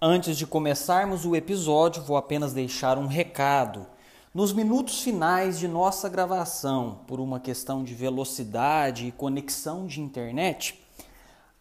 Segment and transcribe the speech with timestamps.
[0.00, 3.84] Antes de começarmos o episódio, vou apenas deixar um recado.
[4.32, 10.80] Nos minutos finais de nossa gravação, por uma questão de velocidade e conexão de internet,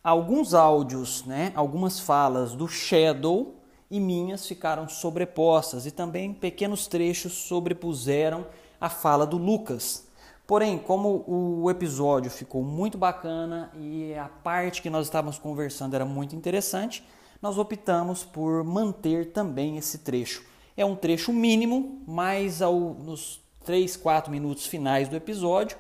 [0.04, 3.56] alguns áudios, né, algumas falas do Shadow
[3.90, 8.46] e minhas ficaram sobrepostas e também pequenos trechos sobrepuseram
[8.80, 10.06] a fala do Lucas.
[10.46, 16.06] Porém, como o episódio ficou muito bacana e a parte que nós estávamos conversando era
[16.06, 17.04] muito interessante,
[17.42, 20.44] nós optamos por manter também esse trecho.
[20.76, 25.78] É um trecho mínimo, mas ao, nos 3, 4 minutos finais do episódio,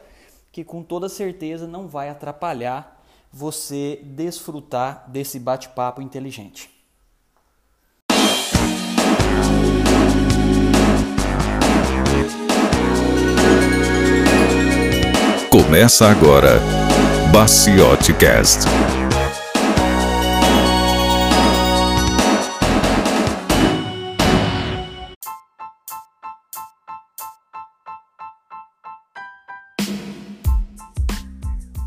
[0.51, 6.69] que com toda certeza não vai atrapalhar você desfrutar desse bate-papo inteligente.
[15.51, 16.59] Começa agora
[17.31, 18.67] Baciote Cast.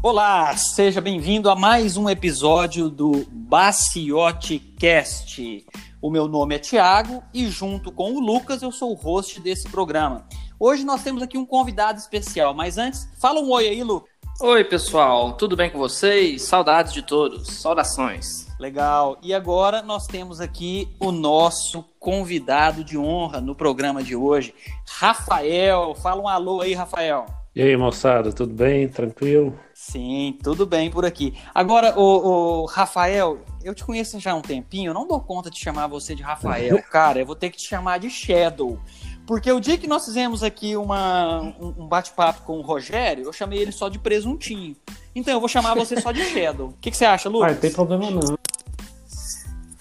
[0.02, 5.66] Olá, seja bem-vindo a mais um episódio do Baciote Cast.
[6.00, 9.68] O meu nome é Tiago e junto com o Lucas eu sou o host desse
[9.68, 10.26] programa.
[10.58, 14.02] Hoje nós temos aqui um convidado especial, mas antes, fala um oi aí, Lu.
[14.40, 16.44] Oi, pessoal, tudo bem com vocês?
[16.44, 18.46] Saudades de todos, saudações.
[18.58, 19.18] Legal.
[19.22, 24.54] E agora nós temos aqui o nosso convidado de honra no programa de hoje,
[24.88, 25.94] Rafael.
[25.94, 27.26] Fala um alô aí, Rafael.
[27.54, 28.88] E aí, moçada, tudo bem?
[28.88, 29.58] Tranquilo?
[29.74, 31.34] Sim, tudo bem por aqui.
[31.52, 35.50] Agora, o, o, Rafael, eu te conheço já há um tempinho, eu não dou conta
[35.50, 38.78] de chamar você de Rafael, cara, eu vou ter que te chamar de Shadow.
[39.26, 43.32] Porque o dia que nós fizemos aqui uma, um, um bate-papo com o Rogério, eu
[43.32, 44.76] chamei ele só de presuntinho.
[45.12, 46.68] Então eu vou chamar você só de Shadow.
[46.68, 47.50] O que, que, você acha, Lucas?
[47.50, 48.38] Ah, não tem problema não.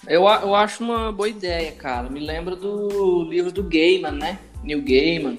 [0.08, 2.10] Eu, eu acho uma boa ideia, cara.
[2.10, 4.38] Me lembra do livro do Gaiman, né?
[4.62, 5.38] Neil Gaiman.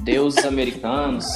[0.00, 1.26] Deuses Americanos.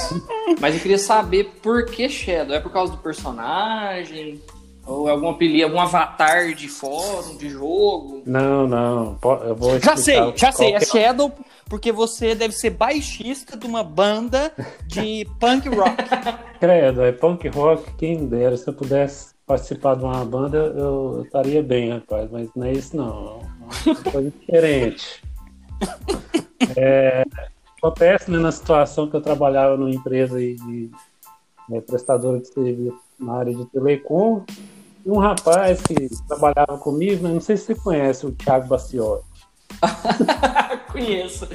[0.59, 2.55] Mas eu queria saber por que Shadow.
[2.55, 4.41] É por causa do personagem?
[4.85, 8.21] Ou algum apelido, algum avatar de fórum, de jogo?
[8.25, 9.17] Não, não.
[9.43, 10.73] Eu vou já sei, já sei.
[10.75, 11.31] É Shadow
[11.67, 14.51] porque você deve ser baixista de uma banda
[14.85, 15.95] de punk rock.
[16.59, 18.55] Credo, é punk rock, quem dera.
[18.57, 22.29] Se eu pudesse participar de uma banda, eu, estaria bem, rapaz.
[22.31, 23.41] Mas não é isso, não.
[23.85, 25.23] É uma coisa diferente.
[26.77, 27.25] É,
[27.85, 30.89] acontece né, na situação que eu trabalhava numa empresa de,
[31.69, 34.43] né, prestadora de serviço na área de telecom.
[35.05, 39.25] E um rapaz que trabalhava comigo, né, não sei se você conhece o Thiago Baciotti.
[40.91, 41.47] Conheço.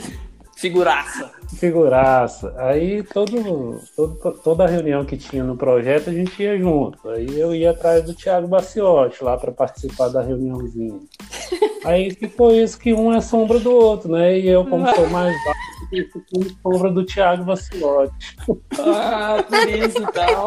[0.56, 1.30] Figuraça.
[1.56, 2.54] Figuraça.
[2.58, 7.08] Aí todo, todo, toda reunião que tinha no projeto a gente ia junto.
[7.08, 11.00] Aí eu ia atrás do Thiago Baciotti lá para participar da reuniãozinha.
[11.84, 14.38] Aí ficou isso que um é sombra do outro, né?
[14.38, 16.08] E eu, como sou mais baixo, fiquei
[16.62, 18.36] sombra do Thiago Baciotti.
[18.78, 20.46] Ah, por isso e tal.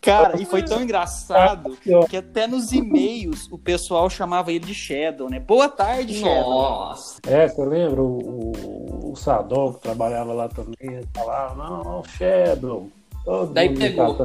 [0.00, 1.76] Cara, e foi tão engraçado
[2.08, 5.40] que até nos e-mails o pessoal chamava ele de Shadow, né?
[5.40, 6.50] Boa tarde, Shadow.
[6.50, 7.20] Nossa.
[7.26, 11.02] É, você lembra o, o, o Sadol que trabalhava lá também?
[11.14, 12.88] Falava, não, Shadow.
[13.24, 14.16] Todo Daí pegou.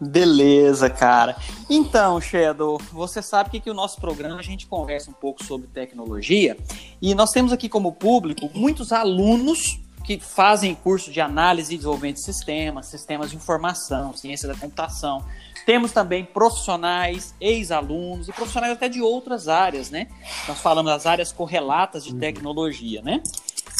[0.00, 1.36] Beleza, cara.
[1.68, 6.56] Então, Shadow, você sabe que o nosso programa a gente conversa um pouco sobre tecnologia
[7.02, 12.16] e nós temos aqui como público muitos alunos que fazem curso de análise e desenvolvimento
[12.16, 15.22] de sistemas, sistemas de informação, ciência da computação.
[15.66, 20.08] Temos também profissionais, ex-alunos e profissionais até de outras áreas, né?
[20.48, 23.22] Nós falamos das áreas correlatas de tecnologia, né?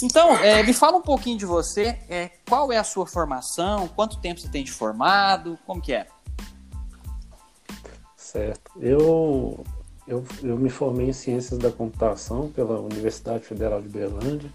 [0.02, 1.98] Então, é, me fala um pouquinho de você.
[2.08, 3.88] É, qual é a sua formação?
[3.88, 5.58] Quanto tempo você tem de formado?
[5.66, 6.06] Como que é?
[8.16, 8.70] Certo.
[8.80, 9.64] Eu,
[10.06, 14.50] eu, eu me formei em Ciências da Computação pela Universidade Federal de Berlândia.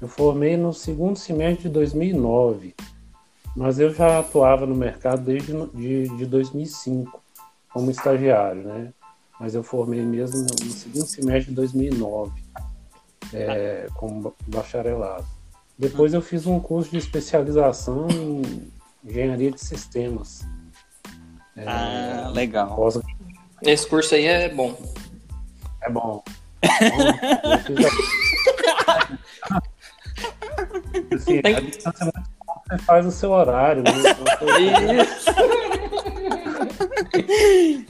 [0.00, 2.74] Eu formei no segundo semestre de 2009,
[3.54, 7.22] mas eu já atuava no mercado desde de, de 2005
[7.72, 8.92] como estagiário, né?
[9.38, 12.45] Mas eu formei mesmo no segundo semestre de 2009
[13.32, 15.24] é, como bacharelado.
[15.78, 18.72] Depois eu fiz um curso de especialização em
[19.04, 20.40] engenharia de sistemas.
[21.56, 22.74] É, ah, legal.
[22.74, 22.98] Pós...
[23.62, 24.74] Esse curso aí é bom.
[25.82, 26.22] É bom.
[26.22, 26.24] bom
[31.14, 32.36] assim, a distância é muito
[32.68, 33.82] você faz o seu horário.
[33.82, 33.92] Né?
[35.02, 35.30] Isso.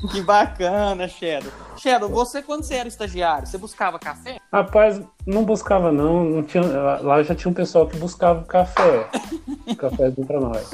[0.12, 1.50] que bacana, Shadow.
[1.87, 4.41] Shadow, você quando você era estagiário, você buscava café?
[4.53, 9.09] Rapaz, não buscava não, não tinha, lá já tinha um pessoal que buscava café.
[9.79, 10.69] Cafézinho pra nós.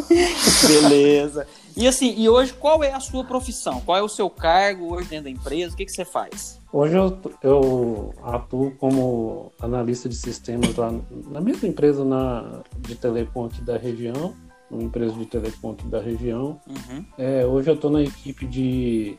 [0.67, 1.47] Beleza.
[1.76, 3.81] E assim, e hoje qual é a sua profissão?
[3.81, 5.75] Qual é o seu cargo hoje dentro da empresa?
[5.75, 6.59] O que, que você faz?
[6.73, 10.93] Hoje eu, eu atuo como analista de sistemas lá
[11.31, 14.35] na mesma empresa na, de telecom aqui da região,
[14.70, 16.61] uma empresa de telecom da região.
[16.67, 17.05] Uhum.
[17.19, 19.19] É, hoje eu estou na equipe de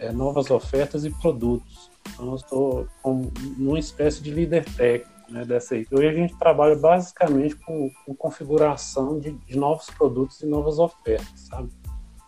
[0.00, 1.90] é, novas ofertas e produtos.
[2.14, 5.94] Então eu estou com uma espécie de líder técnico né, dessa equipe.
[5.94, 11.40] Hoje a gente trabalha basicamente com, com configuração de, de, novos produtos e novas ofertas,
[11.48, 11.70] sabe?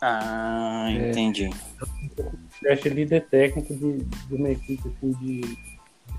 [0.01, 1.49] Ah, entendi.
[2.67, 5.59] É, eu líder técnico de, de uma equipe assim, de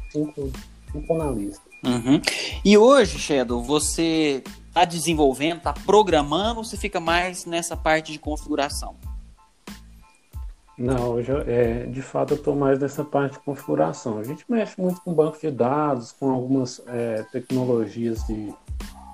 [0.09, 0.51] cinco,
[0.91, 1.73] cinco analistas.
[1.85, 2.21] Uhum.
[2.63, 8.19] E hoje, Shadow, você está desenvolvendo, está programando ou você fica mais nessa parte de
[8.19, 8.95] configuração?
[10.83, 14.19] Não, hoje, é, de fato, eu estou mais nessa parte de configuração.
[14.19, 18.53] A gente mexe muito com banco de dados, com algumas é, tecnologias de,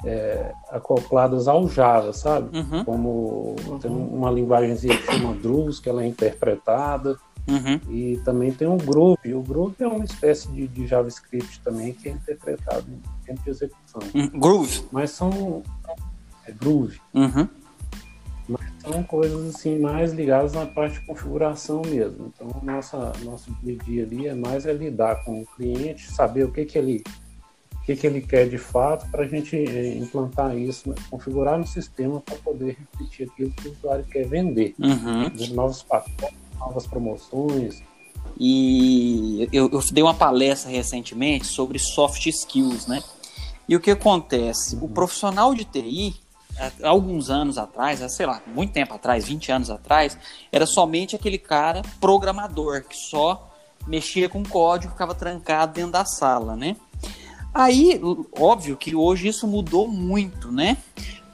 [0.05, 2.57] é, acopladas ao Java, sabe?
[2.57, 2.85] Uhum.
[2.85, 7.17] Como tem uma linguagem que chama Druze, que ela é interpretada.
[7.47, 7.79] Uhum.
[7.89, 9.33] E também tem o Groove.
[9.33, 13.49] O Groove é uma espécie de, de JavaScript também que é interpretado em tempo de
[13.49, 14.01] execução.
[14.13, 14.39] Uhum.
[14.39, 14.83] Groove.
[14.91, 15.63] Mas são.
[16.45, 16.99] É Groove.
[17.13, 17.47] Uhum.
[18.49, 22.33] Mas são coisas assim mais ligadas na parte de configuração mesmo.
[22.33, 26.43] Então, nossa, nosso dia a dia ali é mais é lidar com o cliente, saber
[26.45, 27.03] o que, que ele
[27.75, 30.95] o que, que ele quer de fato para a gente é, implantar isso, né?
[31.09, 34.75] configurar no sistema para poder repetir aquilo que o usuário quer vender.
[34.77, 35.55] Uhum.
[35.55, 37.81] Novos pacotes, novas promoções.
[38.39, 43.01] E eu, eu, dei uma palestra recentemente sobre soft skills, né?
[43.67, 44.75] E o que acontece?
[44.75, 44.85] Uhum.
[44.85, 46.15] O profissional de TI,
[46.83, 50.17] alguns anos atrás, sei lá, muito tempo atrás, 20 anos atrás,
[50.51, 53.49] era somente aquele cara programador que só
[53.87, 56.75] mexia com código, ficava trancado dentro da sala, né?
[57.53, 57.99] Aí,
[58.37, 60.77] óbvio que hoje isso mudou muito, né?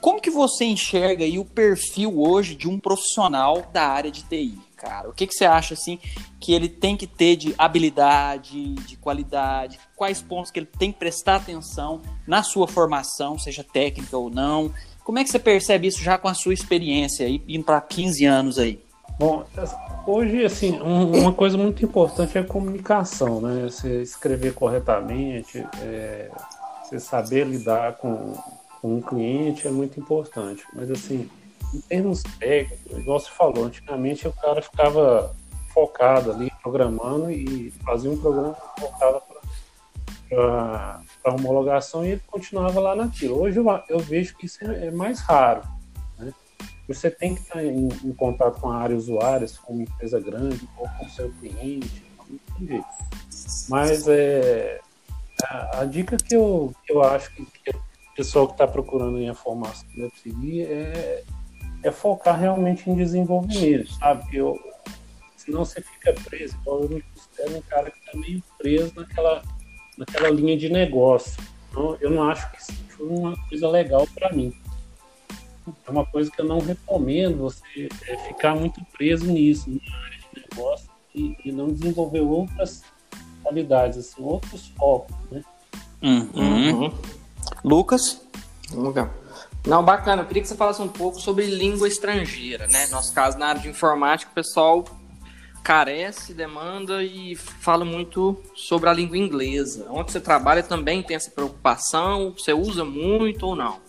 [0.00, 4.58] Como que você enxerga aí o perfil hoje de um profissional da área de TI,
[4.76, 5.08] cara?
[5.08, 5.98] O que, que você acha assim
[6.38, 9.80] que ele tem que ter de habilidade, de qualidade?
[9.96, 14.72] Quais pontos que ele tem que prestar atenção na sua formação, seja técnica ou não?
[15.06, 18.24] Como é que você percebe isso já com a sua experiência aí, indo para 15
[18.24, 18.82] anos aí?
[19.20, 19.44] Bom,
[20.04, 23.68] hoje, assim, um, uma coisa muito importante é a comunicação, né?
[23.70, 26.28] Você escrever corretamente, é,
[26.82, 28.34] você saber lidar com,
[28.82, 30.64] com um cliente é muito importante.
[30.74, 31.30] Mas, assim,
[31.72, 35.32] em termos técnicos, igual você falou, antigamente o cara ficava
[35.72, 39.20] focado ali, programando e fazia um programa focava
[40.28, 43.40] para homologação e ele continuava lá naquilo.
[43.40, 45.62] Hoje eu, eu vejo que isso é, mais raro
[46.88, 50.68] você tem que estar em, em contato com a área usuária, for uma empresa grande,
[50.76, 52.86] ou com seu cliente, não jeito.
[53.68, 54.80] Mas é,
[55.44, 59.18] a, a, dica que eu, que eu acho que, que o pessoal que está procurando
[59.18, 61.24] em formação deve seguir é,
[61.82, 64.36] é focar realmente em desenvolvimento, sabe?
[64.36, 64.56] Eu,
[65.36, 69.42] senão você fica preso, igual eu me considero um cara que está meio preso naquela,
[69.96, 71.36] naquela linha de negócio.
[71.70, 74.54] Então, eu não acho que isso foi uma coisa legal para mim
[75.86, 80.18] é uma coisa que eu não recomendo você é, ficar muito preso nisso, na área
[80.18, 82.82] de negócio, e, e não desenvolver outras
[83.42, 85.42] qualidades, assim, outros focos, né?
[86.02, 86.30] Uhum.
[86.34, 86.92] Uhum.
[87.64, 88.20] Lucas?
[89.66, 90.22] Não, bacana.
[90.22, 92.86] Eu queria que você falasse um pouco sobre língua estrangeira, né?
[92.88, 94.84] Nosso caso, na área de informática, o pessoal
[95.66, 99.88] carece, demanda e fala muito sobre a língua inglesa.
[99.90, 102.32] Onde você trabalha também tem essa preocupação?
[102.38, 103.80] Você usa muito ou não?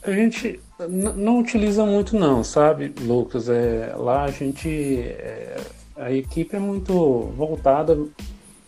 [0.00, 3.48] A gente não utiliza muito não, sabe, Lucas?
[3.48, 4.68] É, lá a gente.
[4.68, 5.60] É,
[5.96, 6.92] a equipe é muito
[7.36, 7.98] voltada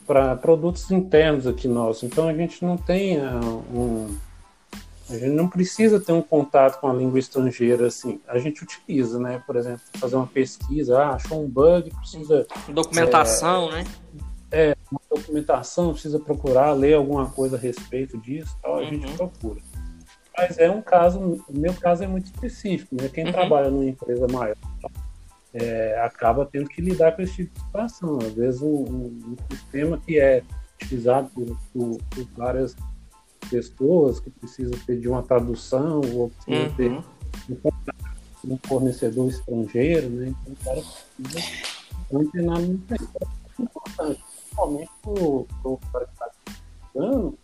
[0.05, 2.03] para produtos internos aqui nossos.
[2.03, 4.17] Então a gente não tem uh, um.
[5.09, 8.21] A gente não precisa ter um contato com a língua estrangeira assim.
[8.27, 9.43] A gente utiliza, né?
[9.47, 12.47] Por exemplo, fazer uma pesquisa, ah, achou um bug, precisa.
[12.69, 13.85] Documentação, é, né?
[14.51, 14.77] É,
[15.11, 18.85] documentação, precisa procurar, ler alguma coisa a respeito disso, tal, a uhum.
[18.87, 19.61] gente procura.
[20.37, 23.09] Mas é um caso, o meu caso é muito específico, né?
[23.09, 23.33] Quem uhum.
[23.33, 24.57] trabalha numa empresa maior
[25.55, 28.19] é, acaba tendo que lidar com esse tipo de situação.
[28.19, 30.43] Às vezes um, um, um sistema que é
[30.83, 32.75] utilizado por, por, por, várias
[33.55, 36.75] pessoas que precisa ter de uma tradução ou precisa uhum.
[36.75, 40.35] ter um, um fornecedor estrangeiro, né?
[40.43, 40.83] Então o cara
[41.23, 41.75] precisa
[42.13, 46.31] antenar muito é importante, principalmente para o cara que está
[46.83, 47.39] estudando,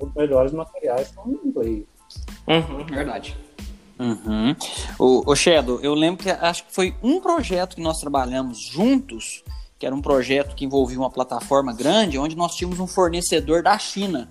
[0.00, 1.84] os melhores materiais são em inglês.
[2.46, 3.36] Uhum, verdade.
[3.98, 4.56] Uhum.
[4.98, 9.44] O, o Shadow, eu lembro que acho que foi um projeto que nós trabalhamos juntos,
[9.78, 13.78] que era um projeto que envolvia uma plataforma grande, onde nós tínhamos um fornecedor da
[13.78, 14.28] China.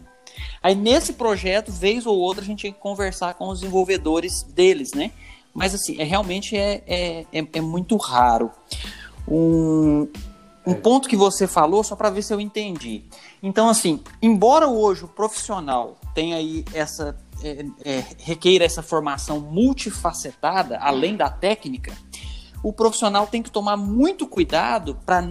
[0.61, 4.93] Aí nesse projeto, vez ou outra, a gente tinha que conversar com os desenvolvedores deles,
[4.93, 5.11] né?
[5.53, 8.49] mas assim, é, realmente é, é, é, é muito raro.
[9.27, 10.07] Um,
[10.65, 13.03] um ponto que você falou, só para ver se eu entendi.
[13.41, 17.15] Então, assim, embora hoje o profissional tenha aí essa.
[17.43, 21.93] é, é, requeira essa formação multifacetada, além da técnica,
[22.63, 25.21] o profissional tem que tomar muito cuidado para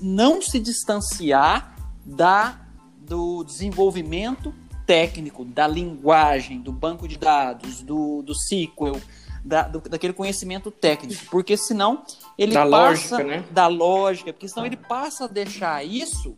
[0.00, 2.63] não se distanciar da,
[3.04, 4.54] do desenvolvimento
[4.86, 9.00] técnico, da linguagem, do banco de dados, do, do SQL,
[9.44, 12.02] da, do- daquele conhecimento técnico, porque senão
[12.38, 13.44] ele Da passa lógica, né?
[13.50, 16.36] da lógica, porque senão ele passa a deixar isso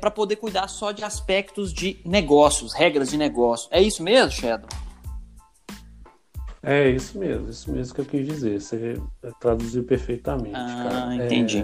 [0.00, 3.68] para poder cuidar só de aspectos de negócios, regras de negócio.
[3.70, 4.68] É isso mesmo, Shadow?
[6.62, 8.58] É isso mesmo, isso mesmo que eu quis dizer.
[8.60, 8.94] Você
[9.38, 11.12] traduziu perfeitamente, Ah, cara.
[11.14, 11.62] É, entendi.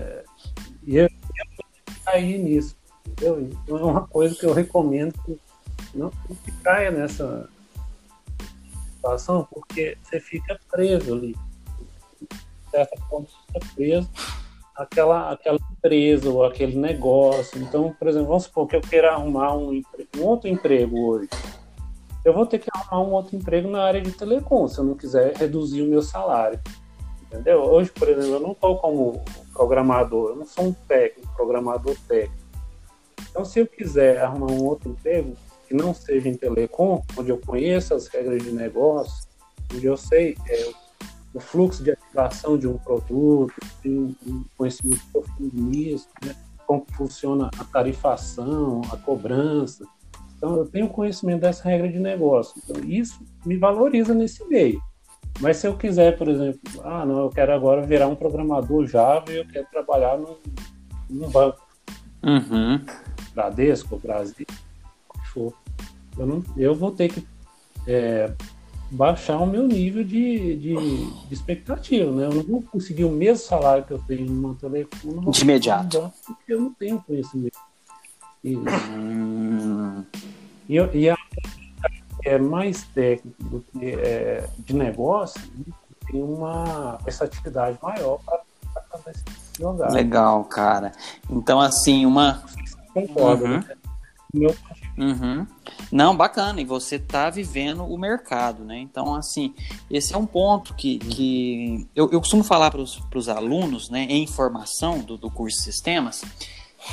[0.87, 2.77] E eu, eu caí nisso,
[3.11, 3.41] entendeu?
[3.41, 5.39] Então é uma coisa que eu recomendo que
[5.95, 6.11] não,
[6.63, 7.49] caia nessa
[8.95, 11.35] situação, porque você fica preso ali.
[12.31, 14.11] De certa forma, você fica preso
[14.77, 17.61] àquela, àquela empresa ou aquele negócio.
[17.61, 19.83] Então, por exemplo, vamos supor que eu queira arrumar um,
[20.17, 21.29] um outro emprego hoje.
[22.25, 24.95] Eu vou ter que arrumar um outro emprego na área de telecom, se eu não
[24.95, 26.61] quiser reduzir o meu salário.
[27.27, 27.63] Entendeu?
[27.63, 32.40] Hoje, por exemplo, eu não estou como programador, eu não sou um técnico, programador técnico.
[33.31, 35.35] Então, se eu quiser arrumar um outro emprego
[35.69, 39.29] que não seja em telecom, onde eu conheça as regras de negócio,
[39.75, 40.71] onde eu sei é,
[41.33, 46.35] o- fluxo de ativação de um produto, tenho um conhecimento profundo nisso, né?
[46.67, 49.85] como funciona a tarifação, a cobrança.
[50.37, 52.61] Então, eu tenho conhecimento dessa regra de negócio.
[52.65, 54.81] Então, isso me valoriza nesse meio.
[55.41, 59.31] Mas se eu quiser, por exemplo, ah, não, eu quero agora virar um programador Java
[59.31, 60.37] e eu quero trabalhar num,
[61.09, 61.61] num banco
[62.23, 62.85] Uhum.
[63.41, 64.47] Bradesco, Brasil,
[65.09, 65.55] o que for,
[66.19, 67.27] eu, não, eu vou ter que
[67.87, 68.31] é,
[68.91, 72.27] baixar o meu nível de, de, de expectativa, né?
[72.27, 76.13] Eu não vou conseguir o mesmo salário que eu tenho numa vou De imediato.
[76.27, 77.59] porque eu não tenho conhecimento.
[78.45, 80.05] E, Hum,
[80.69, 81.17] e, e a
[82.25, 85.41] é mais técnico do que é, de negócio,
[86.07, 89.25] tem uma versatilidade maior para fazer esse
[89.59, 89.91] jogar.
[89.93, 90.93] legal, cara.
[91.29, 92.43] Então, assim, uma.
[92.93, 93.51] Concordo, Uhum.
[93.51, 93.65] né?
[94.97, 95.47] Uhum.
[95.91, 98.79] Não, bacana, e você tá vivendo o mercado, né?
[98.79, 99.53] Então, assim,
[99.91, 104.27] esse é um ponto que, que eu, eu costumo falar para os alunos, né, em
[104.27, 106.23] formação do, do curso de sistemas,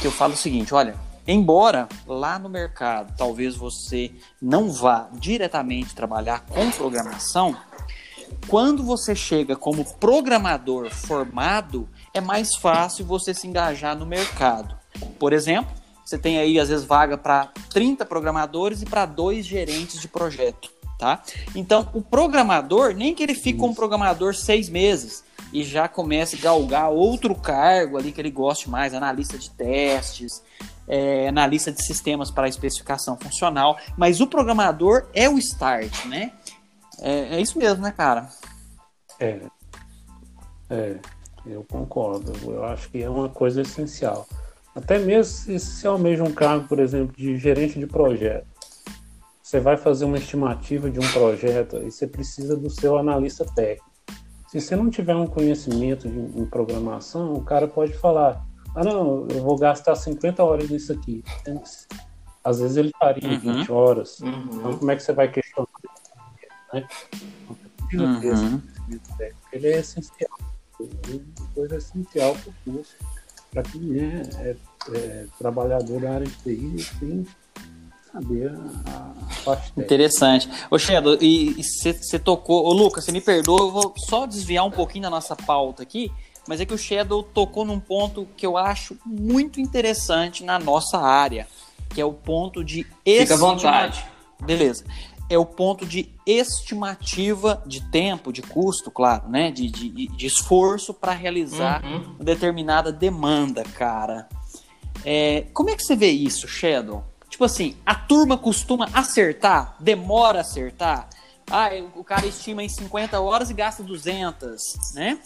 [0.01, 0.95] que eu falo o seguinte: olha,
[1.27, 4.11] embora lá no mercado talvez você
[4.41, 7.55] não vá diretamente trabalhar com programação,
[8.47, 14.75] quando você chega como programador formado, é mais fácil você se engajar no mercado.
[15.19, 15.71] Por exemplo,
[16.07, 20.71] você tem aí às vezes vaga para 30 programadores e para dois gerentes de projeto,
[20.97, 21.21] tá?
[21.53, 26.39] Então, o programador, nem que ele fique como programador seis meses e já comece a
[26.39, 30.41] galgar outro cargo ali que ele goste mais, analista de testes,
[30.87, 36.31] é, analista de sistemas para especificação funcional, mas o programador é o start, né?
[37.01, 38.29] É, é isso mesmo, né, cara?
[39.19, 39.41] É,
[40.69, 40.95] é,
[41.45, 42.31] eu concordo.
[42.49, 44.25] Eu acho que é uma coisa essencial.
[44.77, 48.45] Até mesmo se se almeja um cargo, por exemplo, de gerente de projeto.
[49.41, 53.89] Você vai fazer uma estimativa de um projeto e você precisa do seu analista técnico.
[54.49, 59.25] Se você não tiver um conhecimento de, em programação, o cara pode falar: ah, não,
[59.29, 61.23] eu vou gastar 50 horas nisso aqui.
[62.43, 63.39] Às vezes ele faria Uhum.
[63.39, 64.19] 20 horas.
[64.19, 64.49] Uhum.
[64.53, 65.67] Então, como é que você vai questionar?
[66.73, 66.87] Né?
[67.15, 68.59] Então, você precisa ter esse Uhum.
[68.61, 69.47] conhecimento técnico.
[69.53, 70.37] Ele é essencial.
[70.79, 72.95] É uma coisa essencial para o curso.
[73.51, 74.55] Para quem é, é-
[74.93, 77.29] é trabalhador da área de TI, tem que
[78.11, 78.51] saber
[78.85, 79.61] a, a.
[79.77, 80.49] Interessante.
[80.69, 82.65] Ô, Shadow, e você tocou.
[82.65, 86.11] Ô, Lucas, você me perdoa, eu vou só desviar um pouquinho da nossa pauta aqui,
[86.47, 90.97] mas é que o Shadow tocou num ponto que eu acho muito interessante na nossa
[90.99, 91.47] área,
[91.89, 94.05] que é o ponto de Fica à estima- vontade.
[94.41, 94.83] Beleza.
[95.29, 99.51] É o ponto de estimativa de tempo, de custo, claro, né?
[99.51, 102.15] De, de, de esforço para realizar Uhum.
[102.19, 104.27] determinada demanda, cara.
[105.05, 107.03] É, como é que você vê isso, Shadow?
[107.29, 111.09] Tipo assim, a turma costuma acertar, demora a acertar.
[111.49, 114.61] Ah, o cara estima em 50 horas e gasta 200,
[114.93, 115.17] né?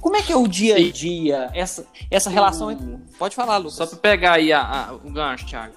[0.00, 2.74] Como é que é o dia a dia, essa, essa relação?
[3.18, 3.74] Pode falar, Lucas.
[3.74, 5.74] Só para pegar aí a- a- o gancho, Thiago.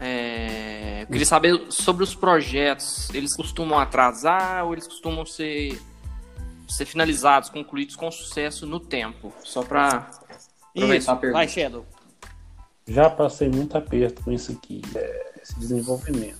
[0.00, 3.08] É, eu queria saber sobre os projetos.
[3.14, 5.80] Eles costumam atrasar ou eles costumam ser,
[6.68, 9.32] ser finalizados, concluídos com sucesso no tempo?
[9.42, 10.10] Só para
[10.70, 11.38] aproveitar Isso, a pergunta.
[11.38, 11.86] vai, Shadow.
[12.86, 16.38] Já passei muito aperto com isso aqui, é, esse desenvolvimento.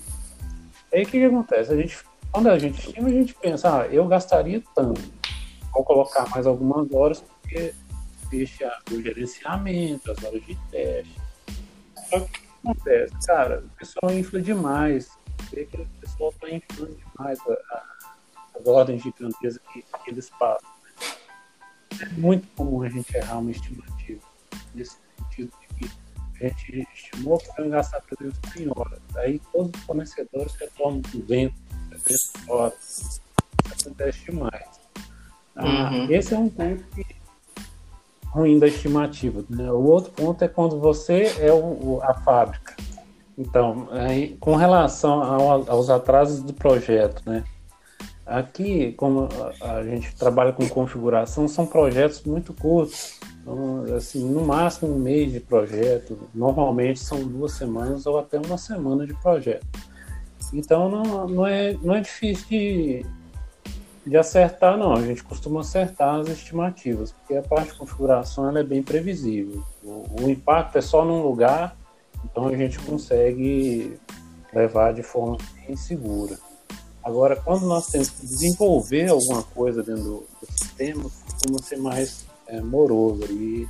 [0.93, 1.73] Aí o que, que acontece?
[1.73, 1.97] A gente
[2.35, 5.01] quando a gente estima, a gente pensa, ah, eu gastaria tanto.
[5.73, 7.73] Vou colocar mais algumas horas, porque
[8.29, 11.15] deixa o gerenciamento, as horas de teste.
[12.11, 13.15] Só que acontece?
[13.27, 15.11] Cara, o pessoal infla demais.
[15.51, 20.11] Vê que o pessoal está inflando demais a, a, as ordens de grandeza que, que
[20.11, 20.71] eles passam.
[20.71, 21.99] Né?
[22.01, 24.21] É muito comum a gente errar uma estimativa
[24.75, 25.91] nesse sentido de que
[26.41, 29.01] a gente estimou que vai gastar 300 em horas.
[29.17, 33.21] Aí todos os fornecedores retornam 200, 300 horas.
[33.65, 34.81] Isso acontece demais.
[35.57, 36.11] Ah, uhum.
[36.11, 37.05] Esse é um ponto que
[38.35, 39.45] ruim da estimativa.
[39.49, 39.71] Né?
[39.71, 42.75] O outro ponto é quando você é o, a fábrica.
[43.39, 47.45] Então, aí, com relação ao, aos atrasos do projeto, né?
[48.27, 49.29] Aqui, como
[49.61, 53.21] a, gente trabalha com configuração, são projetos muito curtos.
[53.43, 56.19] Então, assim, no máximo um mês de projeto.
[56.35, 59.67] Normalmente são duas semanas ou até uma semana de projeto.
[60.53, 63.07] Então, não, não, é, não é difícil de,
[64.07, 64.93] de acertar, não.
[64.93, 69.63] A gente costuma acertar as estimativas, porque a parte de configuração ela é bem previsível.
[69.83, 71.77] O, o impacto é só num lugar,
[72.25, 73.99] então a gente consegue
[74.53, 76.39] levar de forma bem segura.
[77.03, 82.25] Agora, quando nós temos que desenvolver alguma coisa dentro do, do sistema, costuma ser mais
[82.47, 83.25] é, moroso.
[83.31, 83.69] E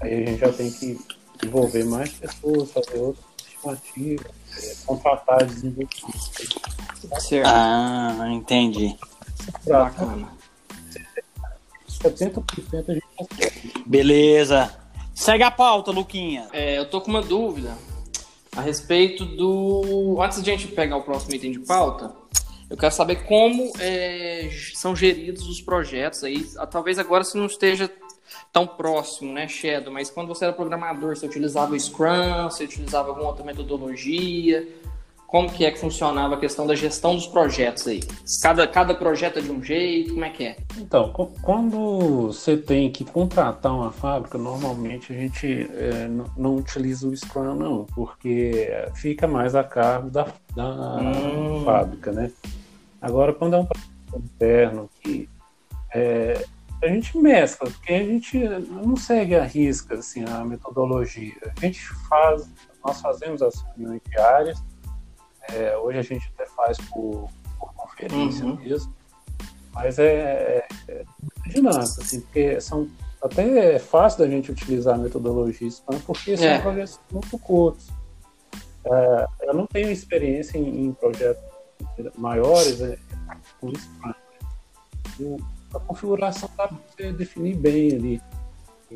[0.00, 0.98] aí a gente já tem que
[1.44, 4.26] envolver mais pessoas, fazer outras estimativas,
[4.62, 6.30] é, contratar desenvolvedores.
[7.44, 8.96] Ah, entendi.
[9.66, 10.28] Bacana.
[11.88, 13.72] 70% a gente consegue.
[13.86, 14.74] Beleza.
[15.14, 16.48] Segue a pauta, Luquinha.
[16.52, 17.76] É, eu tô com uma dúvida
[18.56, 20.18] a respeito do.
[20.20, 22.14] Antes de a gente pegar o próximo item de pauta,
[22.70, 26.44] eu quero saber como é, são geridos os projetos aí.
[26.70, 27.90] Talvez agora você não esteja
[28.52, 29.92] tão próximo, né, Shadow?
[29.92, 34.68] Mas quando você era programador, você utilizava o Scrum, você utilizava alguma outra metodologia?
[35.28, 38.00] Como que é que funcionava a questão da gestão dos projetos aí?
[38.42, 40.56] Cada, cada projeto é de um jeito, como é que é?
[40.78, 47.14] Então, quando você tem que contratar uma fábrica, normalmente a gente é, não utiliza o
[47.14, 51.62] Scrum não, porque fica mais a cargo da, da hum.
[51.62, 52.32] fábrica, né?
[52.98, 55.28] Agora, quando é um projeto interno que
[55.94, 56.42] é,
[56.82, 61.36] a gente mescla, porque a gente não segue a risca assim, a metodologia.
[61.54, 62.48] A gente faz,
[62.82, 64.62] nós fazemos as reuniões diárias,
[65.52, 68.56] é, hoje a gente até faz por, por conferência uhum.
[68.56, 68.94] mesmo,
[69.72, 71.04] mas é, é, é
[71.48, 72.88] dinâmico, assim, porque são
[73.22, 76.60] até é fácil da gente utilizar a metodologia Scrum, porque são é.
[76.60, 77.88] projetos muito curtos.
[78.84, 81.42] É, eu não tenho experiência em, em projetos
[82.16, 82.96] maiores é,
[83.60, 84.08] com Scrum.
[84.08, 85.36] Né?
[85.74, 88.22] a configuração dá para você definir bem ali.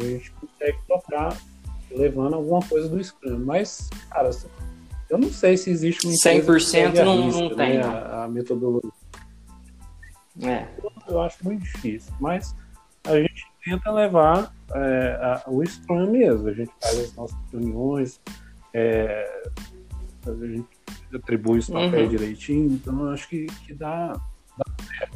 [0.01, 1.37] A gente consegue tocar
[1.91, 3.39] levando alguma coisa do Scrum.
[3.45, 4.31] Mas, cara,
[5.13, 7.81] eu não sei se existe uma 100% não, não né, tem.
[7.83, 8.91] A, a, metodologia.
[10.43, 10.67] É.
[11.07, 12.57] Eu acho muito difícil, mas
[13.05, 16.49] a gente tenta levar é, a, o Scrum mesmo.
[16.49, 18.19] A gente faz as nossas reuniões,
[18.73, 19.51] é,
[20.27, 20.67] a gente
[21.15, 22.17] atribui os papéis uhum.
[22.17, 24.19] direitinho, então eu acho que, que dá,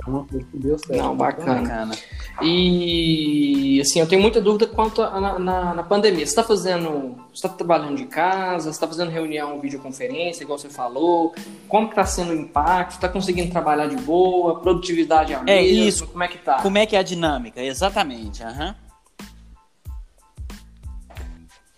[0.07, 1.03] uma coisa que deu certo.
[1.03, 1.95] Não, bacana.
[2.43, 6.25] E assim, eu tenho muita dúvida quanto a, na, na, na, pandemia.
[6.25, 7.17] Você está fazendo.
[7.29, 11.35] Você está trabalhando de casa, você está fazendo reunião, videoconferência, igual você falou.
[11.69, 12.93] Como que está sendo o impacto?
[12.93, 14.61] Está conseguindo trabalhar de boa?
[14.61, 16.07] Produtividade é a É isso.
[16.07, 16.63] Como é que tá?
[16.63, 17.63] Como é que é a dinâmica?
[17.63, 18.43] Exatamente.
[18.43, 18.75] Uhum.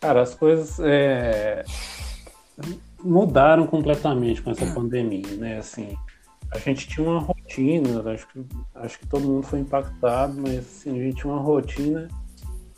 [0.01, 1.65] Cara, as coisas é,
[3.03, 5.59] mudaram completamente com essa pandemia, né?
[5.59, 5.97] Assim,
[6.51, 10.99] a gente tinha uma rotina, acho que, acho que todo mundo foi impactado, mas assim,
[10.99, 12.09] a gente tinha uma rotina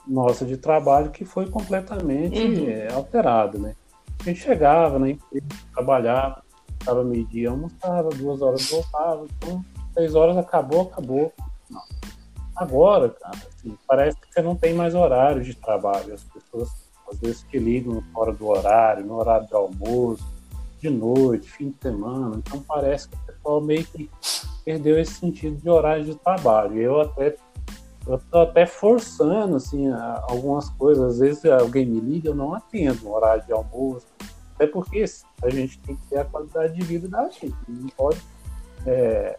[0.06, 2.68] nossa de trabalho que foi completamente uhum.
[2.68, 3.74] é, alterada, né?
[4.20, 6.42] A gente chegava na empresa, trabalhava,
[6.78, 11.33] estava meio-dia, almoçava, duas horas voltava, então seis horas acabou, acabou.
[11.70, 11.83] Não.
[12.56, 16.12] Agora, cara, assim, parece que você não tem mais horário de trabalho.
[16.12, 16.68] As pessoas
[17.11, 20.24] às vezes te ligam fora do horário, no horário do almoço,
[20.81, 22.37] de noite, fim de semana.
[22.37, 24.11] Então parece que pessoal meio que
[24.64, 26.81] perdeu esse sentido de horário de trabalho.
[26.81, 27.37] Eu até
[28.07, 29.90] eu tô até forçando assim
[30.29, 31.14] algumas coisas.
[31.14, 34.07] Às vezes alguém me liga, eu não atendo no horário de almoço.
[34.55, 35.05] Até porque
[35.43, 37.55] a gente tem que ter a qualidade de vida da gente.
[37.69, 38.21] Não pode
[38.87, 39.38] é,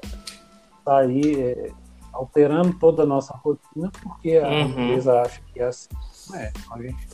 [0.85, 1.71] sair é,
[2.13, 4.61] alterando toda a nossa rotina porque a uhum.
[4.69, 5.89] empresa acha que é assim.
[6.29, 6.51] Não é.
[6.71, 7.07] A gente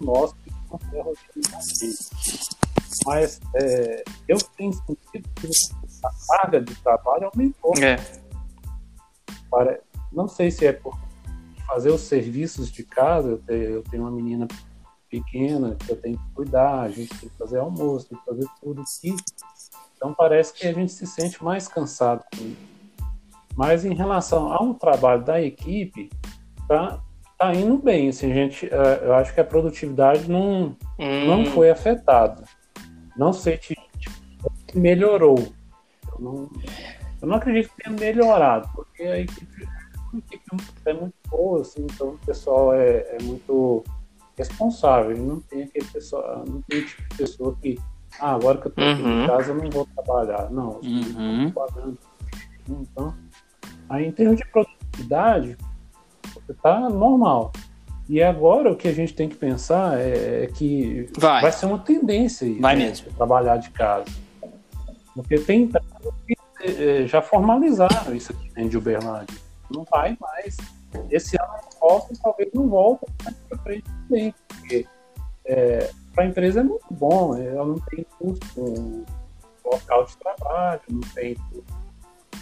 [0.00, 0.34] um nosso
[0.76, 1.58] a rotina.
[3.06, 5.50] Mas é, eu tenho sentido que
[6.04, 7.72] a carga de trabalho aumentou.
[7.82, 7.96] É.
[9.50, 9.80] Para,
[10.12, 10.98] não sei se é por
[11.66, 14.46] fazer os serviços de casa, eu tenho, eu tenho uma menina
[15.08, 18.46] pequena que eu tenho que cuidar, a gente tem que fazer almoço, tem que fazer
[18.60, 19.14] tudo que
[19.96, 22.70] Então parece que a gente se sente mais cansado com isso.
[23.56, 26.08] Mas em relação ao trabalho da equipe,
[26.68, 27.02] tá,
[27.40, 28.10] tá indo bem.
[28.10, 31.26] Assim, gente, é, eu acho que a produtividade não, hum.
[31.26, 32.44] não foi afetada.
[33.16, 33.74] Não sei se
[34.74, 35.38] melhorou.
[36.12, 36.50] Eu não,
[37.22, 39.64] eu não acredito que tenha melhorado, porque a equipe,
[40.12, 40.42] a equipe
[40.84, 43.82] é muito boa, assim, então o pessoal é, é muito
[44.36, 45.16] responsável.
[45.16, 47.78] Não tem aquele pessoal, não tem tipo de pessoa que,
[48.20, 49.24] ah, agora que eu tô aqui uhum.
[49.24, 50.50] em casa eu não vou trabalhar.
[50.50, 51.50] Não, eu uhum.
[51.50, 51.98] trabalhando.
[52.68, 53.14] Então,
[53.88, 55.56] aí em termos de produtividade,
[56.54, 57.52] tá normal.
[58.08, 61.66] E agora o que a gente tem que pensar é, é que vai, vai ser
[61.66, 63.12] uma tendência vai né, mesmo.
[63.12, 64.06] trabalhar de casa.
[65.14, 69.38] Porque tem que é, já formalizaram isso aqui dentro de Uberlândia.
[69.70, 70.56] Não vai mais.
[71.10, 74.86] Esse ano volta talvez não volte mais para frente também, porque
[75.44, 79.04] é, para a empresa é muito bom, ela não tem custo com
[79.64, 81.36] local de trabalho, não tem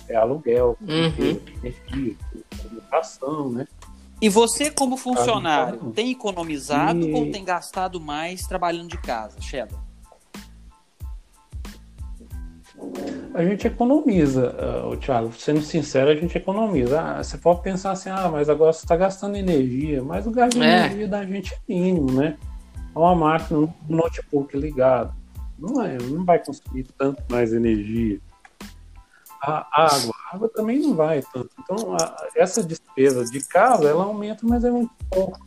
[0.09, 1.41] é, aluguel, uhum.
[1.63, 2.17] energia,
[2.65, 3.69] educação, né?
[4.21, 7.13] E você, como funcionário, tem economizado e...
[7.13, 9.79] ou tem gastado mais trabalhando de casa, Shadow?
[13.35, 14.55] A gente economiza,
[14.85, 17.01] uh, Thiago, sendo sincero, a gente economiza.
[17.01, 20.59] Ah, você pode pensar assim, ah, mas agora você está gastando energia, mas o gasto
[20.59, 20.87] de é.
[20.87, 22.37] energia da gente é mínimo, né?
[22.95, 25.15] É uma máquina, um notebook ligado.
[25.59, 28.21] Não, é, não vai consumir tanto mais energia.
[29.41, 31.51] A água, água também não vai tanto.
[31.59, 35.39] Então, a, essa despesa de casa, ela aumenta, mas é muito pouco.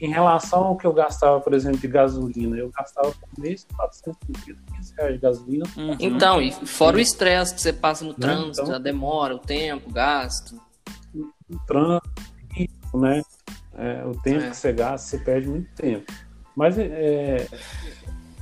[0.00, 4.60] Em relação ao que eu gastava, por exemplo, de gasolina, eu gastava por mês 450
[4.96, 5.64] reais de gasolina.
[5.76, 5.96] Uhum.
[5.98, 8.16] Então, e fora o estresse que você passa no né?
[8.20, 10.60] trânsito, então, a demora, o tempo, o gasto.
[11.14, 12.08] O trânsito,
[12.94, 13.22] né?
[13.74, 14.50] É, o tempo é.
[14.50, 16.12] que você gasta, você perde muito tempo.
[16.54, 17.46] Mas é,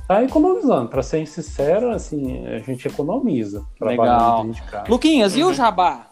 [0.07, 0.89] tá economizando.
[0.89, 3.65] Para ser sincero, assim, a gente economiza.
[3.79, 4.47] Legal.
[4.47, 5.39] De Luquinhas, uhum.
[5.39, 5.53] e o uhum.
[5.53, 6.07] jabá?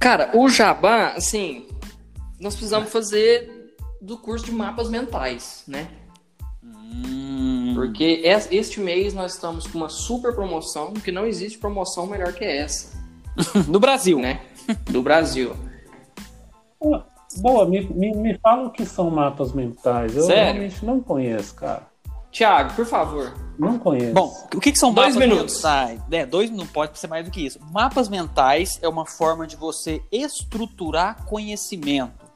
[0.00, 1.66] Cara, o jabá, assim,
[2.40, 5.88] nós precisamos fazer do curso de mapas mentais, né?
[6.64, 7.72] Hum.
[7.74, 12.44] Porque este mês nós estamos com uma super promoção, que não existe promoção melhor que
[12.44, 12.96] essa.
[13.68, 14.18] no Brasil.
[14.18, 14.40] Né?
[14.90, 15.54] Do Brasil.
[17.36, 20.16] Boa, me, me, me fala o que são mapas mentais.
[20.16, 20.44] Eu Sério?
[20.44, 21.87] realmente não conheço, cara.
[22.30, 23.32] Tiago, por favor.
[23.58, 24.12] Não conheço.
[24.12, 25.56] Bom, o que, que são dois mapas minutos.
[25.56, 26.00] mentais?
[26.10, 27.58] É, dois não pode ser mais do que isso.
[27.72, 32.28] Mapas mentais é uma forma de você estruturar conhecimento.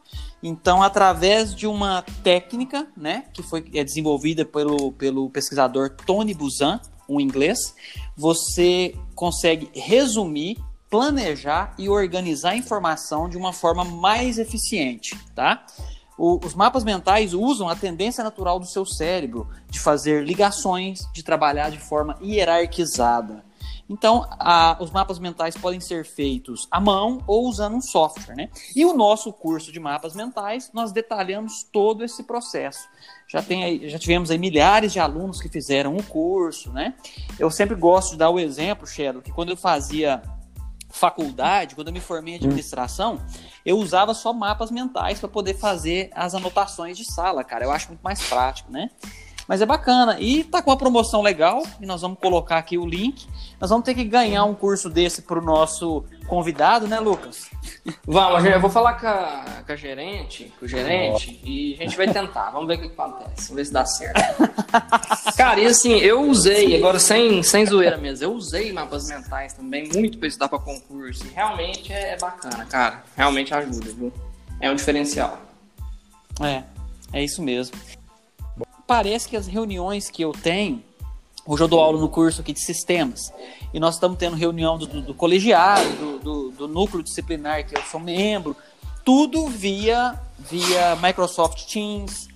[0.42, 6.80] Então, através de uma técnica, né, que foi é desenvolvida pelo, pelo pesquisador Tony Buzan,
[7.08, 7.58] um inglês,
[8.16, 10.58] você consegue resumir,
[10.90, 15.64] planejar e organizar a informação de uma forma mais eficiente, tá?
[16.16, 21.22] O, os mapas mentais usam a tendência natural do seu cérebro de fazer ligações, de
[21.22, 23.44] trabalhar de forma hierarquizada.
[23.88, 28.48] Então, a, os mapas mentais podem ser feitos à mão ou usando um software, né?
[28.74, 32.88] E o nosso curso de mapas mentais, nós detalhamos todo esse processo.
[33.28, 36.94] Já, tem, já tivemos aí milhares de alunos que fizeram o curso, né?
[37.38, 40.22] Eu sempre gosto de dar o exemplo, Shadow, que quando eu fazia
[40.92, 43.20] faculdade, quando eu me formei em administração,
[43.64, 47.64] eu usava só mapas mentais para poder fazer as anotações de sala, cara.
[47.64, 48.90] Eu acho muito mais prático, né?
[49.52, 50.18] Mas é bacana.
[50.18, 53.26] E tá com uma promoção legal, e nós vamos colocar aqui o link.
[53.60, 57.50] Nós vamos ter que ganhar um curso desse pro nosso convidado, né, Lucas?
[58.06, 61.46] Vamos, eu vou falar com a, com a gerente, com o gerente, oh.
[61.46, 62.48] e a gente vai tentar.
[62.48, 63.48] Vamos ver o que, que acontece.
[63.48, 64.50] Vamos ver se dá certo.
[65.36, 69.86] Cara, e assim, eu usei, agora sem, sem zoeira mesmo, eu usei mapas mentais também,
[69.92, 71.26] muito pra estudar pra concurso.
[71.26, 73.04] E realmente é, é bacana, cara.
[73.14, 74.10] Realmente ajuda, viu?
[74.58, 75.38] É um diferencial.
[76.40, 76.62] É,
[77.12, 77.76] é isso mesmo
[78.92, 80.82] parece que as reuniões que eu tenho,
[81.46, 83.32] hoje eu dou aula no curso aqui de sistemas,
[83.72, 87.74] e nós estamos tendo reunião do, do, do colegiado, do, do, do, núcleo disciplinar que
[87.74, 88.54] eu sou membro,
[89.02, 92.28] tudo via, via Microsoft Teams,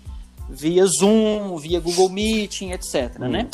[0.48, 3.16] via Zoom, via Google Meeting, etc.
[3.20, 3.28] Hum.
[3.28, 3.50] Né?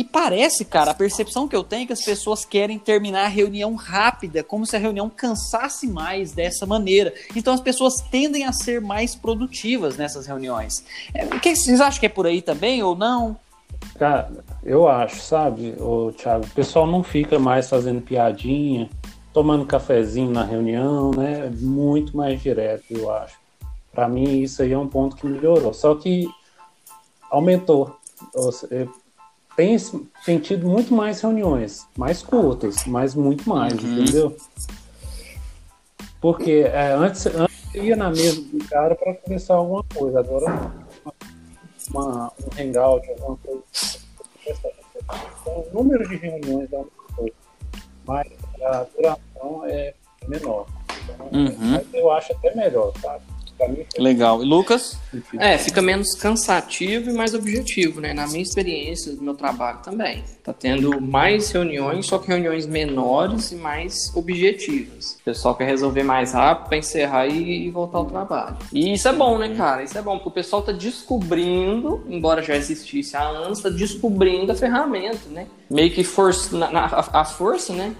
[0.00, 3.28] E parece, cara, a percepção que eu tenho é que as pessoas querem terminar a
[3.28, 7.12] reunião rápida, como se a reunião cansasse mais dessa maneira.
[7.36, 10.82] Então as pessoas tendem a ser mais produtivas nessas reuniões.
[11.12, 13.36] É, o que vocês acham que é por aí também ou não?
[13.98, 14.32] Cara,
[14.64, 18.88] eu acho, sabe, o Thiago, o pessoal não fica mais fazendo piadinha,
[19.34, 21.52] tomando cafezinho na reunião, né?
[21.60, 23.36] Muito mais direto, eu acho.
[23.92, 25.74] Para mim, isso aí é um ponto que melhorou.
[25.74, 26.26] Só que
[27.30, 27.94] aumentou
[29.60, 29.76] tem,
[30.24, 33.92] tem tido muito mais reuniões, mais curtas, mas muito mais, uhum.
[33.92, 34.36] entendeu?
[36.18, 40.46] Porque é, antes, antes eu ia na mesa do cara para conversar alguma coisa, agora
[41.04, 41.14] uma,
[41.90, 43.62] uma, um hangout, alguma coisa.
[45.46, 47.34] o número de reuniões é uma coisa,
[48.06, 49.94] mas a duração é
[50.26, 50.66] menor.
[51.04, 51.72] Então, Uhum.
[51.72, 53.24] Mas eu acho até melhor, sabe?
[53.98, 54.42] Legal.
[54.42, 54.96] E Lucas?
[55.38, 58.12] É, fica menos cansativo e mais objetivo, né?
[58.14, 60.22] Na minha experiência, do meu trabalho também.
[60.42, 65.16] Tá tendo mais reuniões, só que reuniões menores e mais objetivas.
[65.20, 68.56] O pessoal quer resolver mais rápido pra encerrar e voltar ao trabalho.
[68.72, 69.82] E isso é bom, né, cara?
[69.82, 74.52] Isso é bom, porque o pessoal tá descobrindo, embora já existisse há anos, tá descobrindo
[74.52, 75.46] a ferramenta, né?
[75.70, 77.94] Meio que força, na, na- a força, né?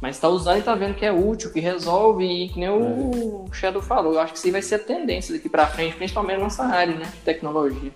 [0.00, 3.46] Mas tá usando e tá vendo que é útil, que resolve, e que nem o
[3.52, 4.14] Shadow falou.
[4.14, 6.94] Eu acho que isso aí vai ser a tendência daqui pra frente, principalmente nessa área,
[6.94, 7.04] né?
[7.04, 7.90] de Tecnologia.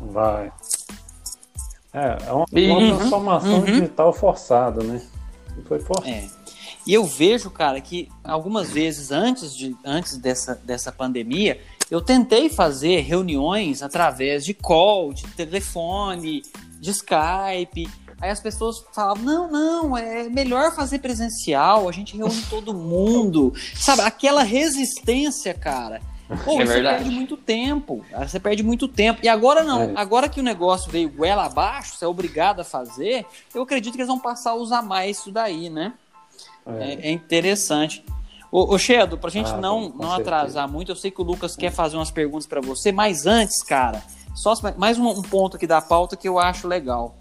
[0.00, 0.52] Vai.
[1.92, 3.64] É, é uma, uma Uhum, transformação uhum.
[3.64, 5.00] digital forçada, né?
[5.66, 6.08] Foi forçado.
[6.08, 6.28] É.
[6.86, 12.48] E eu vejo, cara, que algumas vezes antes, de, antes dessa, dessa pandemia, eu tentei
[12.48, 16.42] fazer reuniões através de call, de telefone,
[16.80, 17.88] de Skype.
[18.22, 23.52] Aí as pessoas falavam: não, não, é melhor fazer presencial, a gente reúne todo mundo.
[23.74, 26.00] Sabe, aquela resistência, cara.
[26.44, 26.98] Pô, É você verdade.
[26.98, 28.04] perde muito tempo.
[28.16, 29.20] Você perde muito tempo.
[29.22, 29.82] E agora não.
[29.82, 29.92] É.
[29.96, 33.98] Agora que o negócio veio goela abaixo, você é obrigado a fazer, eu acredito que
[33.98, 35.92] eles vão passar a usar mais isso daí, né?
[36.64, 36.84] É.
[36.84, 38.04] É, é interessante.
[38.52, 41.24] Ô, ô Shedo, pra gente Ah, não, com não atrasar muito, eu sei que o
[41.24, 44.02] Lucas quer fazer umas perguntas pra você, mas antes, cara,
[44.34, 47.16] só mais um, um ponto aqui da pauta que eu acho legal.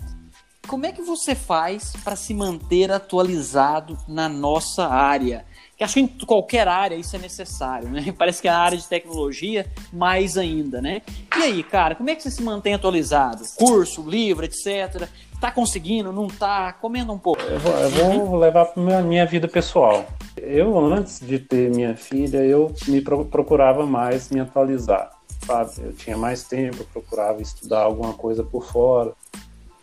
[0.67, 5.43] Como é que você faz pra se manter atualizado na nossa área?
[5.75, 8.13] Que acho que em qualquer área isso é necessário, né?
[8.17, 11.01] Parece que a área de tecnologia, mais ainda, né?
[11.37, 13.43] E aí, cara, como é que você se mantém atualizado?
[13.57, 15.09] Curso, livro, etc.
[15.41, 16.71] Tá conseguindo, não tá?
[16.73, 17.41] Comenta um pouco.
[17.41, 17.89] Eu vou, eu
[18.27, 20.05] vou levar para minha, vida pessoal.
[20.37, 25.09] Eu, antes de ter minha filha, eu me pro- procurava mais me atualizar,
[25.45, 25.71] sabe?
[25.79, 29.13] Eu tinha mais tempo, eu procurava estudar alguma coisa por fora.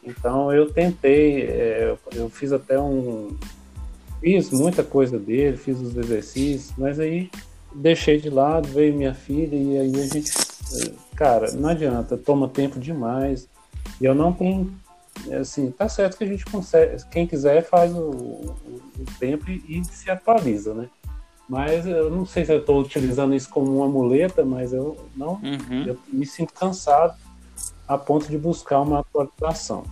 [0.02, 3.37] Então, eu tentei, é, eu, fiz até um...
[4.20, 7.30] Fiz muita coisa dele, fiz os exercícios, mas aí
[7.72, 10.30] deixei de lado, veio minha filha e aí a gente...
[11.14, 13.48] Cara, não adianta, toma tempo demais.
[14.00, 14.72] E eu não tenho
[15.40, 18.56] assim, tá certo que a gente consegue, quem quiser faz o, o-
[19.00, 20.88] o tempo e, e se atualiza, né?
[21.48, 25.32] Mas eu não sei se eu estou utilizando isso como uma muleta, mas eu não,
[25.42, 25.84] Uhum.
[25.87, 27.14] eu me sinto cansado
[27.88, 29.85] a ponto de buscar uma atualização.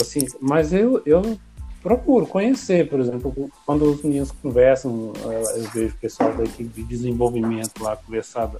[0.00, 1.38] Assim, mas eu, eu
[1.82, 6.68] procuro conhecer, por exemplo, quando os meninos conversam, eh, eu vejo o pessoal da equipe
[6.68, 8.50] de desenvolvimento lá conversar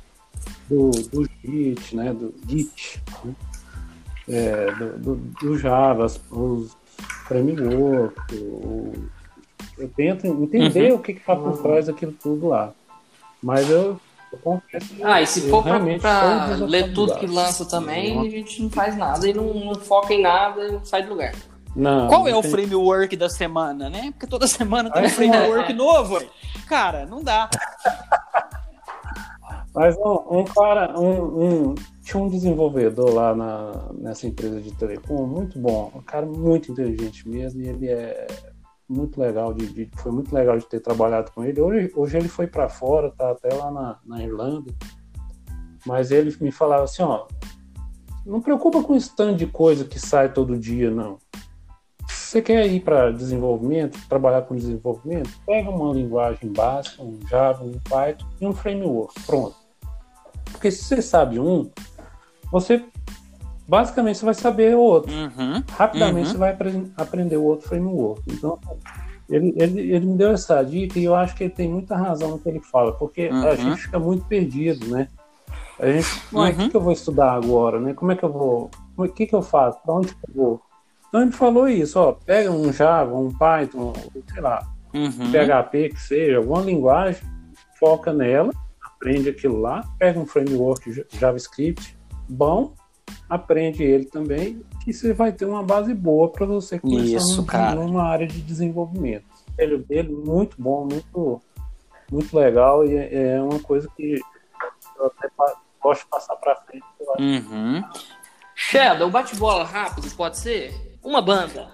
[0.68, 3.35] do, do Git, né, do Git, né?
[4.29, 6.76] é, do, do, do Java, os-
[7.26, 8.92] framework, o-
[9.79, 12.72] eu tento entender o que está por trás daquilo tudo lá.
[13.42, 13.98] Mas eu,
[15.03, 18.97] Ah, e se for pra, pra ler tudo que lança também, a gente não faz
[18.97, 21.35] nada e não, não foca em nada e não sai do lugar.
[21.75, 24.11] Não, Qual é não o tem- framework da semana, né?
[24.12, 26.14] Porque toda semana tem um framework novo.
[26.16, 26.27] ué.
[26.69, 27.49] Cara, não dá.
[29.75, 35.27] Mas um, um cara, um, um- tinha um desenvolvedor lá na, nessa empresa de telecom,
[35.27, 38.27] muito bom, um cara muito inteligente mesmo, e ele é
[38.90, 41.61] muito legal, de, de- foi muito legal de ter trabalhado com ele.
[41.61, 44.74] Hoje, hoje ele foi para fora, tá até lá na, na Irlanda,
[45.87, 47.26] mas ele me falava assim, ó,
[48.26, 51.18] não preocupa com esse tanto de coisa que sai todo dia, não.
[52.09, 57.79] Você quer ir para desenvolvimento, trabalhar com desenvolvimento, pega uma linguagem básica, um Java, um
[57.88, 59.57] Python e um framework, pronto.
[60.50, 61.70] Porque se você sabe um,
[62.53, 62.85] você
[63.70, 65.12] basicamente você vai saber o outro.
[65.12, 65.62] Uhum.
[65.78, 66.33] Rapidamente Uhum.
[66.33, 68.20] você vai apre- aprender o outro framework.
[68.28, 68.59] Então,
[69.28, 72.30] ele, ele, ele me deu essa dica e eu acho que ele tem muita razão
[72.33, 73.46] no que ele fala, porque Uhum.
[73.48, 75.06] a gente fica muito perdido, né?
[75.78, 76.56] A gente, "Ué, o Uhum.
[76.56, 77.94] que, que eu vou estudar agora, né?
[77.94, 79.78] Como é que eu vou, o que, que eu faço?
[79.83, 80.61] Para onde que eu vou?
[81.09, 83.92] Então ele falou isso, ó, pega um Java, um Python,
[84.33, 85.30] sei lá, Uhum.
[85.30, 87.22] PHP que seja, alguma linguagem,
[87.78, 88.50] foca nela,
[88.85, 91.96] aprende aquilo lá, pega um framework JavaScript
[92.28, 92.74] bom,
[93.29, 97.75] aprende ele também, que você vai ter uma base boa para você começar Isso, cara.
[97.77, 99.25] numa área de desenvolvimento.
[99.25, 101.40] O conselho dele muito bom, muito,
[102.11, 104.18] muito legal e é é uma coisa que
[104.99, 105.29] eu até
[105.83, 106.85] gosto de passar para frente.
[107.01, 107.23] eu acho.
[107.23, 107.85] Uhum.
[108.55, 110.99] Shadow, bate-bola rápido, pode ser?
[111.03, 111.68] Uma banda.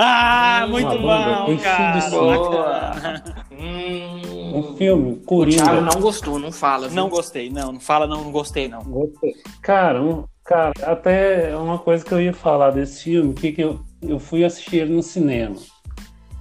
[0.00, 3.22] Ah, muito Uma banda bom, com cara.
[3.50, 5.62] Hum, Um filme, o Coringa.
[5.64, 6.86] Thiago não gostou, não fala.
[6.86, 6.96] viu?
[6.96, 7.72] Não gostei, não.
[7.72, 8.80] Não fala, não, não gostei, não.
[8.82, 9.34] Gostei.
[9.60, 13.80] Cara, um, cara, até uma coisa que eu ia falar desse filme, que, que eu,
[14.02, 15.54] eu fui assistir ele no cinema.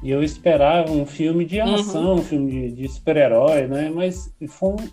[0.02, 3.90] E eu esperava um filme de ação, um filme de, de super-herói, né?
[3.94, 4.90] Mas foi um-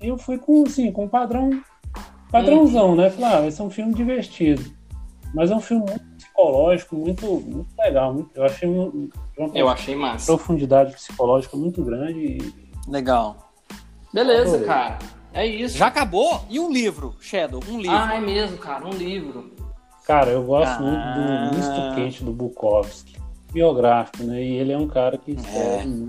[0.00, 1.50] eu fui com, assim, com um padrão,
[2.30, 3.10] padrãozão, né?
[3.10, 4.62] Falei, ah, vai ser um filme divertido.
[5.34, 8.14] Mas é um filme muito psicológico muito, muito legal.
[8.14, 8.92] Muito, eu achei uma
[9.52, 10.26] Eu achei massa.
[10.26, 12.18] profundidade psicológica muito grande.
[12.38, 13.52] e- Legal.
[14.12, 14.66] Beleza, Adorei.
[14.66, 14.98] cara.
[15.34, 15.76] É isso.
[15.76, 16.44] Já acabou?
[16.48, 17.60] E um livro, Shadow?
[17.68, 17.96] Um livro.
[17.96, 18.86] Ah, é mesmo, cara.
[18.86, 19.52] Um livro.
[20.06, 20.80] Cara, eu gosto Ah.
[20.80, 23.14] muito do Misto Quente do Bukowski.
[23.52, 24.42] Biográfico, né?
[24.42, 25.46] E ele é um cara que muito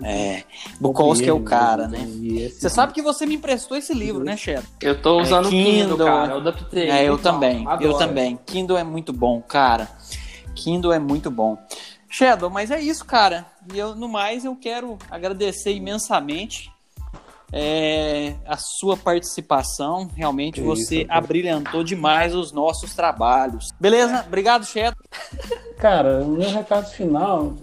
[0.04, 2.00] É, sobre Bukowski é o cara, né?
[2.04, 4.64] esse Você sabe que você me emprestou esse livro, né, Shadow?
[4.82, 6.06] Eu tô usando o Kindle, Kindle.
[6.08, 6.32] cara.
[6.34, 6.90] Eu adaptei.
[6.90, 7.22] É, eu bom.
[7.24, 8.40] também, eu também.
[8.48, 9.88] Kindle é muito bom, cara.
[10.56, 11.56] Kindle é muito bom.
[12.10, 13.46] Shadow, mas é isso, cara.
[13.72, 16.72] E eu, no mais, eu quero agradecer imensamente
[17.52, 20.10] é, a sua participação.
[20.16, 23.70] Realmente Que você isso, abrilhantou demais os nossos trabalhos.
[23.80, 24.24] Beleza?
[24.28, 24.98] Obrigado, Shadow.
[25.78, 27.54] Cara, o meu recado final,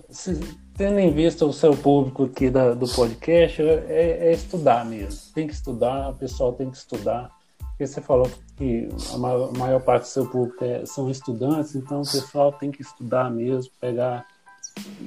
[0.77, 5.33] tendo em vista o seu público aqui da- do podcast, é, é estudar mesmo.
[5.35, 7.31] Tem que estudar, o pessoal tem que estudar.
[7.71, 11.75] Porque você falou que a ma- a maior parte do seu público é- são estudantes,
[11.75, 14.27] então o pessoal tem que estudar mesmo, pegar,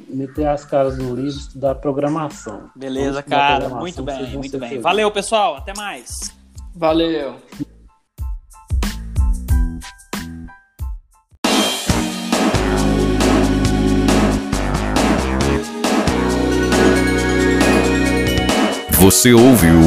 [0.08, 2.70] meter as caras no livro, estudar programação.
[2.76, 3.60] Beleza, estudar cara.
[3.70, 4.70] programação, Muito bem, muito bem.
[4.70, 4.84] felizes.
[4.84, 5.56] Valeu, pessoal.
[5.58, 6.34] Até mais.
[6.76, 7.36] Valeu.
[19.00, 19.80] Você ouviu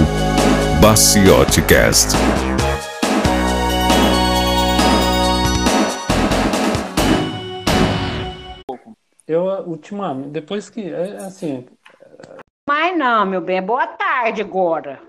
[0.80, 2.14] Baciote Cast.
[9.60, 11.66] Ultimamente, depois que, é, assim,
[12.68, 15.00] Mas não, meu bem, boa tarde agora.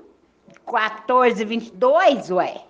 [0.66, 2.64] 14 22 ué.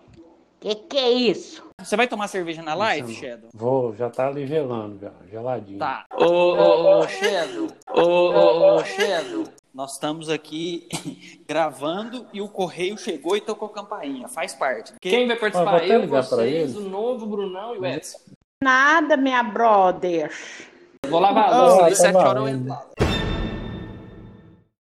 [0.60, 1.64] Que que é isso?
[1.82, 3.50] Você vai tomar cerveja na live, Shadow?
[3.54, 5.80] vou, já tá ali gelando, já, geladinho.
[5.80, 6.04] Tá.
[6.14, 7.68] Ô, ô, ô, Shadow.
[7.94, 9.46] Ô, ô, ô, Shadow.
[9.74, 10.90] Nós estamos aqui
[11.48, 14.28] gravando e o correio chegou e tocou campainha.
[14.28, 14.94] Faz parte.
[15.00, 15.88] Quem vai participar?
[15.88, 18.20] Eu, vocês, o novo Brunão e o Edson.
[18.62, 20.30] Nada, minha brother.
[21.08, 21.86] Vou lavar a Ah, louça.
[21.88, 22.84] Às sete horas eu entro lá.